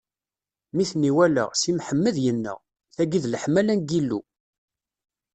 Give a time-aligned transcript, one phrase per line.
[0.75, 2.53] Mi ten-iwala, Si Mḥemmed inna:
[2.95, 4.19] Tagi d leḥmala n Yillu!